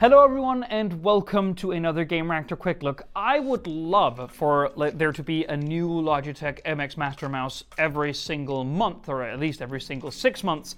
Hello, 0.00 0.24
everyone, 0.24 0.64
and 0.64 1.04
welcome 1.04 1.54
to 1.54 1.70
another 1.70 2.04
Gamereactor 2.04 2.58
Quick 2.58 2.82
Look. 2.82 3.06
I 3.14 3.38
would 3.38 3.68
love 3.68 4.32
for 4.32 4.72
there 4.76 5.12
to 5.12 5.22
be 5.22 5.44
a 5.44 5.56
new 5.56 5.88
Logitech 5.88 6.60
MX 6.64 6.96
Master 6.96 7.28
Mouse 7.28 7.62
every 7.78 8.12
single 8.12 8.64
month, 8.64 9.08
or 9.08 9.22
at 9.22 9.38
least 9.38 9.62
every 9.62 9.80
single 9.80 10.10
six 10.10 10.42
months. 10.42 10.74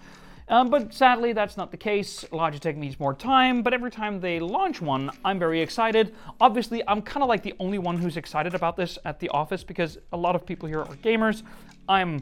Um, 0.48 0.68
but 0.68 0.92
sadly, 0.92 1.32
that's 1.32 1.56
not 1.56 1.70
the 1.70 1.78
case. 1.78 2.26
Logitech 2.30 2.76
needs 2.76 3.00
more 3.00 3.14
time, 3.14 3.62
but 3.62 3.72
every 3.72 3.90
time 3.90 4.20
they 4.20 4.38
launch 4.38 4.82
one, 4.82 5.10
I'm 5.24 5.38
very 5.38 5.62
excited. 5.62 6.14
Obviously, 6.38 6.86
I'm 6.86 7.00
kind 7.00 7.22
of 7.22 7.30
like 7.30 7.42
the 7.42 7.54
only 7.58 7.78
one 7.78 7.96
who's 7.96 8.18
excited 8.18 8.54
about 8.54 8.76
this 8.76 8.98
at 9.06 9.18
the 9.18 9.30
office 9.30 9.64
because 9.64 9.96
a 10.12 10.16
lot 10.16 10.36
of 10.36 10.44
people 10.44 10.68
here 10.68 10.82
are 10.82 10.94
gamers. 10.96 11.42
I'm 11.88 12.20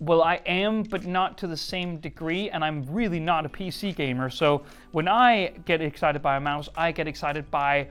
well, 0.00 0.22
I 0.22 0.36
am, 0.46 0.84
but 0.84 1.06
not 1.06 1.36
to 1.38 1.46
the 1.46 1.56
same 1.56 1.96
degree, 1.98 2.50
and 2.50 2.64
I'm 2.64 2.86
really 2.86 3.18
not 3.18 3.44
a 3.44 3.48
PC 3.48 3.94
gamer. 3.96 4.30
So 4.30 4.62
when 4.92 5.08
I 5.08 5.52
get 5.64 5.80
excited 5.80 6.22
by 6.22 6.36
a 6.36 6.40
mouse, 6.40 6.68
I 6.76 6.92
get 6.92 7.08
excited 7.08 7.50
by 7.50 7.88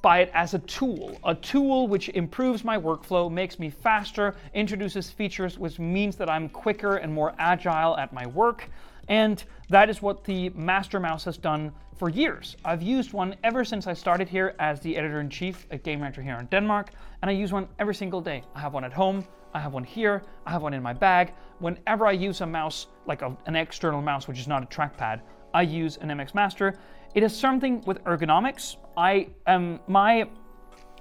by 0.00 0.20
it 0.20 0.30
as 0.32 0.54
a 0.54 0.58
tool, 0.60 1.18
a 1.22 1.34
tool 1.34 1.86
which 1.86 2.08
improves 2.10 2.64
my 2.64 2.78
workflow, 2.78 3.30
makes 3.30 3.58
me 3.58 3.68
faster, 3.68 4.34
introduces 4.54 5.10
features 5.10 5.58
which 5.58 5.78
means 5.78 6.16
that 6.16 6.30
I'm 6.30 6.48
quicker 6.48 6.96
and 6.96 7.12
more 7.12 7.34
agile 7.38 7.96
at 7.98 8.12
my 8.12 8.26
work. 8.26 8.68
And 9.08 9.42
that 9.68 9.90
is 9.90 10.02
what 10.02 10.24
the 10.24 10.50
Master 10.50 11.00
Mouse 11.00 11.24
has 11.24 11.36
done 11.36 11.72
for 11.96 12.08
years. 12.08 12.56
I've 12.64 12.82
used 12.82 13.12
one 13.12 13.36
ever 13.44 13.64
since 13.64 13.86
I 13.86 13.92
started 13.92 14.28
here 14.28 14.54
as 14.58 14.80
the 14.80 14.96
editor 14.96 15.20
in 15.20 15.30
chief 15.30 15.66
at 15.70 15.84
Gamereactor 15.84 16.22
here 16.22 16.36
in 16.38 16.46
Denmark, 16.46 16.90
and 17.20 17.30
I 17.30 17.34
use 17.34 17.52
one 17.52 17.68
every 17.78 17.94
single 17.94 18.20
day. 18.20 18.42
I 18.54 18.60
have 18.60 18.72
one 18.72 18.84
at 18.84 18.92
home, 18.92 19.24
I 19.54 19.60
have 19.60 19.72
one 19.72 19.84
here, 19.84 20.22
I 20.46 20.50
have 20.50 20.62
one 20.62 20.74
in 20.74 20.82
my 20.82 20.92
bag. 20.92 21.34
Whenever 21.58 22.06
I 22.06 22.12
use 22.12 22.40
a 22.40 22.46
mouse, 22.46 22.86
like 23.06 23.22
a, 23.22 23.36
an 23.46 23.56
external 23.56 24.02
mouse, 24.02 24.26
which 24.26 24.38
is 24.38 24.48
not 24.48 24.62
a 24.62 24.66
trackpad, 24.66 25.20
I 25.54 25.62
use 25.62 25.98
an 25.98 26.08
MX 26.08 26.34
Master. 26.34 26.78
It 27.14 27.22
is 27.22 27.36
something 27.36 27.82
with 27.82 28.02
ergonomics. 28.04 28.76
I 28.96 29.28
am 29.46 29.80
my 29.86 30.28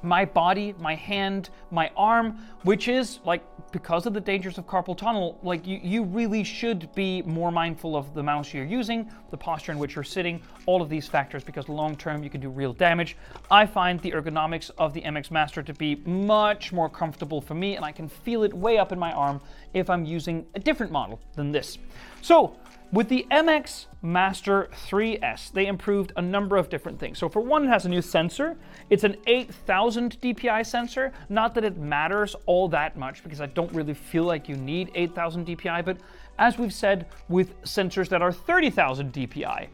my 0.04 0.26
body, 0.26 0.74
my 0.80 0.96
hand, 0.96 1.50
my 1.70 1.92
arm, 1.96 2.38
which 2.64 2.88
is 2.88 3.20
like 3.26 3.44
because 3.72 4.06
of 4.06 4.14
the 4.14 4.20
dangers 4.20 4.58
of 4.58 4.68
carpal 4.68 4.98
tunnel, 4.98 5.40
like 5.44 5.66
you, 5.66 5.80
you 5.82 6.04
really 6.04 6.44
should 6.44 6.94
be 6.94 7.22
more 7.22 7.52
mindful 7.52 7.96
of 7.96 8.14
the 8.14 8.22
mouse 8.22 8.54
you're 8.54 8.66
using, 8.66 9.10
the 9.30 9.38
posture 9.38 9.72
in 9.72 9.80
which 9.80 9.96
you're 9.96 10.04
sitting, 10.04 10.42
all 10.66 10.82
of 10.82 10.90
these 10.90 11.08
factors, 11.08 11.44
because 11.44 11.70
long 11.70 11.96
term 11.96 12.24
you 12.24 12.30
can 12.30 12.42
do 12.42 12.50
real 12.50 12.74
damage. 12.74 13.16
I 13.50 13.66
find 13.66 14.00
the 14.02 14.12
ergonomics 14.12 14.72
of 14.78 14.94
the 14.94 15.02
MX 15.02 15.32
Master 15.32 15.64
to 15.64 15.74
be 15.74 15.96
much 16.06 16.74
more 16.74 16.90
comfortable 16.90 17.40
for 17.40 17.54
me, 17.54 17.76
and 17.76 17.86
I 17.86 17.92
can 17.92 18.10
feel 18.10 18.44
it 18.44 18.54
way 18.54 18.78
up 18.78 18.92
in 18.92 19.00
my 19.00 19.14
arm 19.14 19.42
if 19.74 19.90
I'm 19.90 20.06
using 20.06 20.46
a 20.56 20.60
different 20.60 20.92
model 20.92 21.20
than 21.36 21.52
this. 21.52 21.78
So 22.22 22.58
with 22.92 23.08
the 23.08 23.25
MX 23.31 23.86
Master 24.02 24.70
3S, 24.89 25.52
they 25.53 25.67
improved 25.67 26.11
a 26.17 26.22
number 26.22 26.58
of 26.58 26.70
different 26.70 27.00
things. 27.00 27.17
So, 27.20 27.30
for 27.30 27.39
one, 27.39 27.64
it 27.64 27.67
has 27.70 27.86
a 27.86 27.89
new 27.89 28.02
sensor. 28.02 28.58
It's 28.89 29.03
an 29.03 29.16
8000 29.28 30.20
DPI 30.20 30.66
sensor. 30.66 31.14
Not 31.30 31.56
that 31.56 31.64
it 31.64 31.78
matters 31.78 32.36
all 32.45 32.67
that 32.69 32.97
much 32.97 33.23
because 33.23 33.39
I 33.39 33.45
don't 33.45 33.72
really 33.73 33.94
feel 33.94 34.23
like 34.23 34.50
you 34.50 34.56
need 34.56 34.92
8000 34.94 35.45
DPI, 35.47 35.86
but 35.86 35.97
as 36.38 36.58
we've 36.58 36.73
said 36.73 37.08
with 37.30 37.62
sensors 37.62 38.09
that 38.09 38.22
are 38.22 38.31
30,000 38.31 39.14
DPI, 39.14 39.67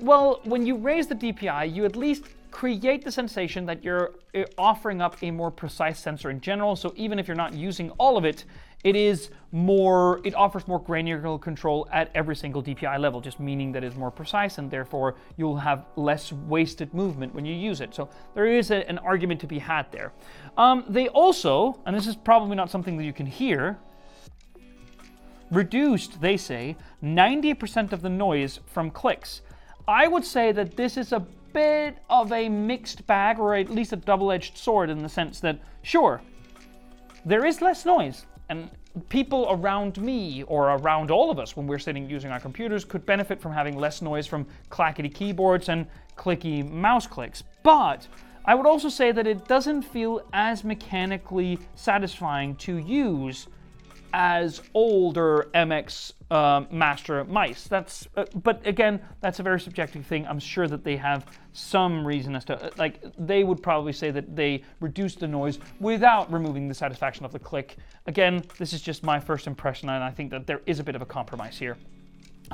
well, 0.00 0.40
when 0.44 0.64
you 0.66 0.76
raise 0.76 1.06
the 1.06 1.14
DPI, 1.14 1.74
you 1.74 1.84
at 1.84 1.96
least 1.96 2.24
create 2.56 3.04
the 3.04 3.12
sensation 3.12 3.66
that 3.66 3.84
you're 3.84 4.14
uh, 4.34 4.42
offering 4.56 5.02
up 5.02 5.14
a 5.22 5.30
more 5.30 5.50
precise 5.50 5.98
sensor 6.00 6.30
in 6.30 6.40
general. 6.40 6.74
So 6.74 6.90
even 6.96 7.18
if 7.18 7.28
you're 7.28 7.36
not 7.36 7.52
using 7.52 7.90
all 7.98 8.16
of 8.16 8.24
it, 8.24 8.46
it 8.82 8.96
is 8.96 9.28
more, 9.52 10.22
it 10.24 10.34
offers 10.34 10.66
more 10.66 10.80
granular 10.80 11.38
control 11.38 11.86
at 11.92 12.10
every 12.14 12.34
single 12.34 12.62
DPI 12.62 12.98
level, 12.98 13.20
just 13.20 13.38
meaning 13.40 13.72
that 13.72 13.84
it's 13.84 13.94
more 13.94 14.10
precise 14.10 14.56
and 14.56 14.70
therefore 14.70 15.16
you'll 15.36 15.58
have 15.58 15.84
less 15.96 16.32
wasted 16.32 16.94
movement 16.94 17.34
when 17.34 17.44
you 17.44 17.54
use 17.54 17.82
it. 17.82 17.94
So 17.94 18.08
there 18.34 18.46
is 18.46 18.70
a, 18.70 18.88
an 18.88 18.96
argument 19.00 19.38
to 19.42 19.46
be 19.46 19.58
had 19.58 19.92
there. 19.92 20.14
Um, 20.56 20.82
they 20.88 21.08
also, 21.08 21.78
and 21.84 21.94
this 21.94 22.06
is 22.06 22.16
probably 22.16 22.56
not 22.56 22.70
something 22.70 22.96
that 22.96 23.04
you 23.04 23.12
can 23.12 23.26
hear, 23.26 23.76
reduced, 25.50 26.22
they 26.22 26.38
say, 26.38 26.74
90% 27.04 27.92
of 27.92 28.00
the 28.00 28.08
noise 28.08 28.60
from 28.64 28.90
clicks. 28.90 29.42
I 29.86 30.08
would 30.08 30.24
say 30.24 30.52
that 30.52 30.76
this 30.76 30.96
is 30.96 31.12
a 31.12 31.26
bit 31.56 31.96
of 32.10 32.30
a 32.32 32.50
mixed 32.50 33.06
bag, 33.06 33.38
or 33.38 33.54
at 33.54 33.70
least 33.70 33.90
a 33.94 33.96
double 33.96 34.30
edged 34.30 34.58
sword, 34.58 34.90
in 34.90 34.98
the 34.98 35.08
sense 35.08 35.40
that, 35.40 35.58
sure, 35.80 36.20
there 37.24 37.46
is 37.46 37.62
less 37.62 37.86
noise, 37.86 38.26
and 38.50 38.70
people 39.08 39.46
around 39.48 39.96
me 39.96 40.42
or 40.42 40.72
around 40.72 41.10
all 41.10 41.30
of 41.30 41.38
us 41.38 41.56
when 41.56 41.66
we're 41.66 41.78
sitting 41.78 42.10
using 42.10 42.30
our 42.30 42.40
computers 42.40 42.84
could 42.84 43.06
benefit 43.06 43.40
from 43.40 43.52
having 43.52 43.74
less 43.78 44.02
noise 44.02 44.26
from 44.26 44.46
clackety 44.68 45.08
keyboards 45.08 45.70
and 45.70 45.86
clicky 46.14 46.62
mouse 46.70 47.06
clicks. 47.06 47.42
But 47.62 48.06
I 48.44 48.54
would 48.54 48.66
also 48.66 48.90
say 48.90 49.10
that 49.12 49.26
it 49.26 49.48
doesn't 49.48 49.80
feel 49.80 50.20
as 50.34 50.62
mechanically 50.62 51.58
satisfying 51.74 52.54
to 52.56 52.76
use 52.76 53.48
as 54.12 54.62
older 54.74 55.48
MX 55.54 56.12
um, 56.30 56.66
master 56.70 57.24
mice. 57.24 57.64
That's, 57.64 58.08
uh, 58.16 58.24
but 58.42 58.66
again, 58.66 59.00
that's 59.20 59.38
a 59.38 59.42
very 59.42 59.60
subjective 59.60 60.04
thing. 60.06 60.26
I'm 60.26 60.38
sure 60.38 60.66
that 60.68 60.84
they 60.84 60.96
have 60.96 61.26
some 61.52 62.06
reason 62.06 62.34
as 62.34 62.44
to, 62.46 62.62
uh, 62.62 62.70
like, 62.78 63.00
they 63.18 63.44
would 63.44 63.62
probably 63.62 63.92
say 63.92 64.10
that 64.10 64.34
they 64.34 64.62
reduced 64.80 65.20
the 65.20 65.28
noise 65.28 65.58
without 65.80 66.32
removing 66.32 66.68
the 66.68 66.74
satisfaction 66.74 67.24
of 67.24 67.32
the 67.32 67.38
click. 67.38 67.76
Again, 68.06 68.42
this 68.58 68.72
is 68.72 68.80
just 68.80 69.02
my 69.02 69.20
first 69.20 69.46
impression, 69.46 69.88
and 69.88 70.02
I 70.02 70.10
think 70.10 70.30
that 70.30 70.46
there 70.46 70.62
is 70.66 70.80
a 70.80 70.84
bit 70.84 70.96
of 70.96 71.02
a 71.02 71.06
compromise 71.06 71.58
here. 71.58 71.76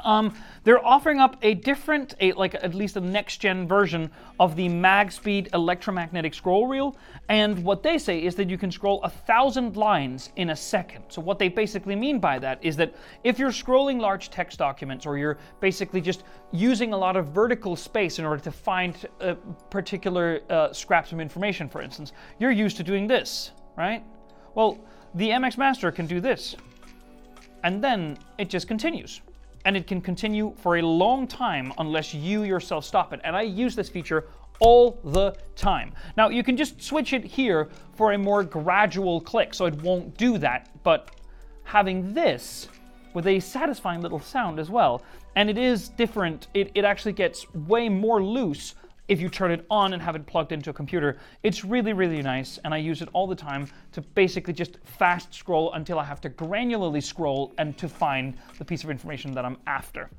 Um, 0.05 0.35
they're 0.65 0.85
offering 0.85 1.19
up 1.19 1.37
a 1.43 1.55
different, 1.55 2.15
a, 2.21 2.33
like 2.33 2.55
at 2.55 2.75
least 2.75 2.97
a 2.97 3.01
next 3.01 3.39
gen 3.39 3.67
version 3.67 4.11
of 4.41 4.57
the 4.57 4.69
MagSpeed 4.69 5.53
electromagnetic 5.55 6.35
scroll 6.35 6.67
wheel. 6.67 6.97
And 7.29 7.63
what 7.65 7.83
they 7.83 7.99
say 7.99 8.23
is 8.23 8.35
that 8.37 8.49
you 8.49 8.59
can 8.59 8.71
scroll 8.71 9.03
a 9.03 9.11
thousand 9.11 9.77
lines 9.77 10.31
in 10.37 10.51
a 10.51 10.57
second. 10.57 11.05
So, 11.09 11.21
what 11.21 11.39
they 11.39 11.49
basically 11.49 11.97
mean 11.97 12.19
by 12.19 12.39
that 12.39 12.59
is 12.65 12.77
that 12.77 12.95
if 13.25 13.39
you're 13.39 13.51
scrolling 13.51 14.01
large 14.01 14.31
text 14.31 14.59
documents 14.59 15.07
or 15.07 15.19
you're 15.19 15.39
basically 15.61 16.01
just 16.01 16.25
using 16.53 16.93
a 16.93 16.97
lot 16.97 17.17
of 17.17 17.29
vertical 17.29 17.77
space 17.77 18.19
in 18.19 18.25
order 18.25 18.43
to 18.43 18.53
find 18.53 19.09
a 19.21 19.35
particular 19.71 20.41
uh, 20.51 20.73
scraps 20.73 21.13
of 21.13 21.21
information, 21.21 21.69
for 21.69 21.83
instance, 21.83 22.13
you're 22.39 22.51
used 22.51 22.77
to 22.77 22.83
doing 22.83 23.07
this, 23.07 23.53
right? 23.77 24.05
Well, 24.55 24.79
the 25.15 25.31
MX 25.31 25.59
Master 25.59 25.91
can 25.91 26.07
do 26.07 26.21
this. 26.21 26.57
And 27.65 27.83
then 27.83 28.19
it 28.39 28.49
just 28.49 28.67
continues 28.67 29.21
and 29.65 29.77
it 29.77 29.87
can 29.87 30.01
continue 30.01 30.55
for 30.57 30.77
a 30.77 30.83
long 30.83 31.27
time 31.27 31.73
unless 31.79 32.15
you 32.15 32.43
yourself 32.43 32.85
stop 32.85 33.13
it. 33.13 33.21
And 33.25 33.37
I 33.37 33.43
use 33.43 33.77
this 33.77 33.89
feature 33.89 34.27
all 34.59 34.99
the 35.05 35.35
time. 35.57 35.93
Now, 36.17 36.29
you 36.29 36.43
can 36.43 36.57
just 36.57 36.81
switch 36.83 37.13
it 37.13 37.25
here 37.25 37.69
for 37.95 38.13
a 38.13 38.19
more 38.19 38.45
gradual 38.45 39.21
click, 39.21 39.55
so 39.55 39.67
it 39.67 39.75
won't 39.83 40.17
do 40.17 40.39
that, 40.39 40.71
but 40.83 41.11
having 41.65 42.13
this 42.15 42.69
with 43.15 43.27
a 43.27 43.41
satisfying 43.41 44.01
little 44.01 44.21
sound 44.21 44.59
as 44.59 44.71
well, 44.71 45.03
and 45.37 45.51
it 45.51 45.59
is 45.59 45.89
different, 45.89 46.49
it, 46.55 46.71
it 46.75 46.85
actually 46.85 47.13
gets 47.13 47.53
way 47.55 47.89
more 47.89 48.23
loose 48.23 48.75
if 49.09 49.21
you 49.21 49.29
turn 49.29 49.51
it 49.51 49.67
on 49.71 49.93
and 49.93 50.03
have 50.03 50.17
it 50.17 50.27
plugged 50.27 50.53
into 50.53 50.71
a 50.71 50.73
computer. 50.73 51.19
It's 51.43 51.65
really, 51.65 51.93
really 51.93 52.23
nice, 52.23 52.59
and 52.65 52.73
I 52.73 52.79
use 52.79 53.03
it 53.03 53.09
all 53.13 53.27
the 53.27 53.35
time 53.35 53.69
to 53.93 54.01
basically 54.01 54.53
just 54.53 54.79
fast 54.85 55.35
scroll 55.35 55.73
until 55.75 55.99
I 55.99 56.05
have 56.05 56.21
to 56.23 56.31
granularly 56.31 57.03
scroll 57.03 57.53
and 57.59 57.77
to 57.79 57.89
find 57.89 58.37
the 58.59 58.65
piece 58.65 58.85
of 58.85 58.91
information 58.91 59.33
that 59.33 59.45
I'm 59.45 59.59
after. 59.67 60.11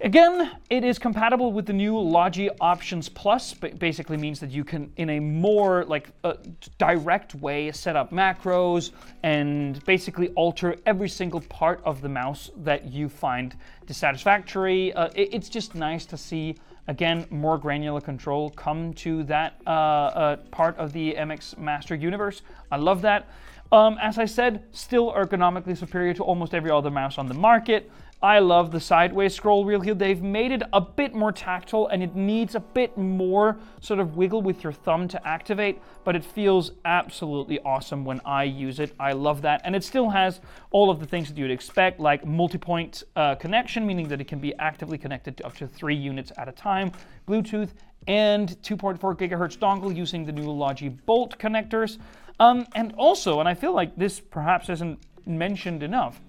Again, 0.00 0.52
it 0.70 0.84
is 0.84 0.96
compatible 0.96 1.52
with 1.52 1.66
the 1.66 1.72
new 1.72 1.98
Logi 1.98 2.48
Options 2.60 3.08
Plus, 3.08 3.52
but 3.52 3.80
basically 3.80 4.16
means 4.16 4.38
that 4.38 4.50
you 4.50 4.62
can, 4.62 4.92
in 4.96 5.10
a 5.10 5.18
more 5.18 5.84
like 5.86 6.10
uh, 6.22 6.34
direct 6.78 7.34
way, 7.34 7.72
set 7.72 7.96
up 7.96 8.12
macros 8.12 8.92
and 9.24 9.84
basically 9.86 10.28
alter 10.36 10.76
every 10.86 11.08
single 11.08 11.40
part 11.40 11.80
of 11.84 12.00
the 12.00 12.08
mouse 12.08 12.48
that 12.58 12.84
you 12.84 13.08
find 13.08 13.56
dissatisfactory. 13.86 14.92
Uh, 14.92 15.08
it, 15.16 15.34
it's 15.34 15.48
just 15.48 15.74
nice 15.74 16.06
to 16.06 16.16
see 16.16 16.54
again, 16.86 17.26
more 17.30 17.58
granular 17.58 18.00
control 18.00 18.50
come 18.50 18.94
to 18.94 19.22
that 19.24 19.60
uh, 19.66 19.70
uh, 19.70 20.36
part 20.50 20.76
of 20.78 20.92
the 20.92 21.14
MX 21.14 21.58
Master 21.58 21.94
universe. 21.94 22.42
I 22.70 22.76
love 22.76 23.02
that. 23.02 23.28
Um, 23.70 23.98
as 24.00 24.18
I 24.18 24.24
said, 24.24 24.64
still 24.72 25.12
ergonomically 25.12 25.76
superior 25.76 26.14
to 26.14 26.22
almost 26.22 26.54
every 26.54 26.70
other 26.70 26.90
mouse 26.90 27.18
on 27.18 27.26
the 27.26 27.34
market. 27.34 27.90
I 28.20 28.40
love 28.40 28.72
the 28.72 28.80
sideways 28.80 29.32
scroll 29.32 29.64
wheel 29.64 29.80
here. 29.80 29.94
They've 29.94 30.20
made 30.20 30.50
it 30.50 30.62
a 30.72 30.80
bit 30.80 31.14
more 31.14 31.30
tactile 31.30 31.86
and 31.86 32.02
it 32.02 32.16
needs 32.16 32.56
a 32.56 32.60
bit 32.60 32.98
more 32.98 33.56
sort 33.80 34.00
of 34.00 34.16
wiggle 34.16 34.42
with 34.42 34.64
your 34.64 34.72
thumb 34.72 35.06
to 35.08 35.28
activate, 35.28 35.80
but 36.02 36.16
it 36.16 36.24
feels 36.24 36.72
absolutely 36.84 37.60
awesome 37.60 38.04
when 38.04 38.20
I 38.24 38.42
use 38.42 38.80
it. 38.80 38.92
I 38.98 39.12
love 39.12 39.42
that. 39.42 39.60
And 39.62 39.76
it 39.76 39.84
still 39.84 40.10
has 40.10 40.40
all 40.72 40.90
of 40.90 40.98
the 40.98 41.06
things 41.06 41.28
that 41.28 41.38
you'd 41.38 41.52
expect, 41.52 42.00
like 42.00 42.26
multi-point 42.26 43.04
uh, 43.14 43.36
connection, 43.36 43.86
meaning 43.86 44.08
that 44.08 44.20
it 44.20 44.26
can 44.26 44.40
be 44.40 44.52
actively 44.58 44.98
connected 44.98 45.36
to 45.36 45.46
up 45.46 45.56
to 45.58 45.68
three 45.68 45.94
units 45.94 46.32
at 46.36 46.48
a 46.48 46.52
time, 46.52 46.90
Bluetooth, 47.28 47.70
and 48.08 48.60
2.4 48.62 48.98
gigahertz 49.16 49.56
dongle 49.56 49.94
using 49.94 50.24
the 50.24 50.32
new 50.32 50.50
Logi 50.50 50.88
Bolt 50.88 51.38
connectors. 51.38 51.98
Um, 52.40 52.66
and 52.74 52.94
also, 52.96 53.38
and 53.38 53.48
I 53.48 53.54
feel 53.54 53.74
like 53.74 53.94
this 53.96 54.18
perhaps 54.18 54.68
isn't 54.70 54.98
mentioned 55.24 55.84
enough, 55.84 56.20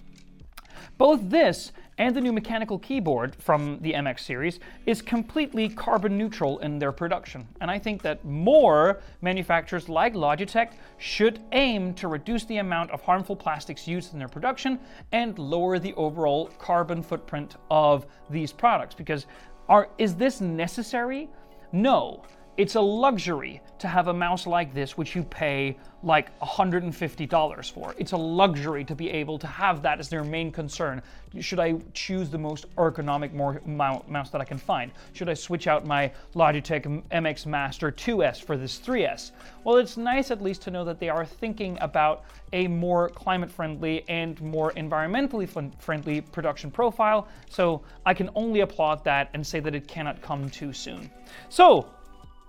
both 0.98 1.30
this 1.30 1.72
and 2.00 2.16
the 2.16 2.22
new 2.22 2.32
mechanical 2.32 2.80
keyboard 2.80 3.36
from 3.36 3.78
the 3.82 3.92
MX 3.92 4.22
series 4.22 4.60
is 4.86 5.02
completely 5.02 5.68
carbon 5.68 6.18
neutral 6.18 6.58
in 6.60 6.80
their 6.80 6.94
production. 6.94 7.46
And 7.60 7.70
I 7.70 7.78
think 7.78 8.02
that 8.04 8.24
more 8.24 9.02
manufacturers 9.22 9.90
like 9.90 10.14
Logitech 10.14 10.72
should 10.98 11.40
aim 11.52 11.94
to 11.96 12.08
reduce 12.08 12.46
the 12.46 12.58
amount 12.58 12.92
of 12.92 13.02
harmful 13.02 13.36
plastics 13.36 13.88
used 13.88 14.14
in 14.14 14.20
their 14.20 14.30
production 14.30 14.80
and 15.12 15.38
lower 15.38 15.78
the 15.78 15.94
overall 15.96 16.48
carbon 16.58 17.04
footprint 17.04 17.58
of 17.70 18.06
these 18.30 18.54
products. 18.54 18.96
Because 18.96 19.26
are, 19.68 19.90
is 19.98 20.16
this 20.16 20.40
necessary? 20.40 21.30
No. 21.74 22.24
It's 22.60 22.76
a 22.76 22.82
luxury 22.82 23.62
to 23.78 23.88
have 23.88 24.10
a 24.10 24.14
mouse 24.14 24.46
like 24.46 24.74
this, 24.74 24.98
which 24.98 25.16
you 25.16 25.24
pay 25.24 25.78
like 26.04 26.38
$150 26.40 27.72
for. 27.72 27.96
It's 27.98 28.12
a 28.12 28.18
luxury 28.18 28.84
to 28.84 28.96
be 28.96 29.10
able 29.10 29.40
to 29.40 29.48
have 29.48 29.82
that 29.84 29.98
as 29.98 30.10
their 30.10 30.26
main 30.26 30.52
concern. 30.52 31.02
Should 31.40 31.62
I 31.62 31.76
choose 31.94 32.30
the 32.30 32.38
most 32.38 32.66
ergonomic 32.76 33.34
mouse 33.34 34.30
that 34.32 34.42
I 34.42 34.44
can 34.44 34.58
find? 34.58 34.92
Should 35.14 35.30
I 35.30 35.36
switch 35.36 35.68
out 35.68 35.86
my 35.86 36.12
Logitech 36.36 37.02
MX 37.12 37.46
Master 37.46 37.94
2S 37.94 38.44
for 38.44 38.58
this 38.58 38.78
3S? 38.78 39.32
Well, 39.64 39.78
it's 39.78 39.96
nice 39.96 40.30
at 40.30 40.42
least 40.42 40.62
to 40.64 40.70
know 40.70 40.84
that 40.84 41.00
they 41.00 41.08
are 41.08 41.26
thinking 41.26 41.78
about 41.80 42.26
a 42.52 42.68
more 42.68 43.08
climate 43.08 43.50
friendly 43.50 44.04
and 44.10 44.42
more 44.42 44.74
environmentally 44.74 45.48
friendly 45.80 46.20
production 46.20 46.72
profile. 46.72 47.26
So 47.50 47.84
I 48.06 48.14
can 48.14 48.30
only 48.36 48.60
applaud 48.60 49.06
that 49.06 49.30
and 49.34 49.48
say 49.48 49.62
that 49.62 49.74
it 49.74 49.88
cannot 49.88 50.22
come 50.22 50.50
too 50.50 50.74
soon. 50.74 51.10
So 51.48 51.88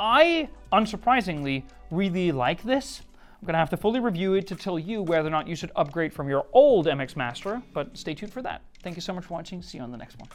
I, 0.00 0.48
unsurprisingly, 0.72 1.64
really 1.90 2.32
like 2.32 2.62
this. 2.62 3.02
I'm 3.40 3.46
going 3.46 3.52
to 3.52 3.58
have 3.58 3.70
to 3.70 3.76
fully 3.76 4.00
review 4.00 4.34
it 4.34 4.46
to 4.48 4.56
tell 4.56 4.78
you 4.78 5.02
whether 5.02 5.28
or 5.28 5.30
not 5.30 5.46
you 5.46 5.54
should 5.54 5.70
upgrade 5.76 6.12
from 6.14 6.28
your 6.28 6.46
old 6.52 6.86
MX 6.86 7.16
Master, 7.16 7.62
but 7.74 7.96
stay 7.96 8.14
tuned 8.14 8.32
for 8.32 8.40
that. 8.42 8.62
Thank 8.82 8.96
you 8.96 9.02
so 9.02 9.12
much 9.12 9.26
for 9.26 9.34
watching. 9.34 9.62
See 9.62 9.76
you 9.78 9.84
on 9.84 9.92
the 9.92 9.98
next 9.98 10.16
one. 10.18 10.28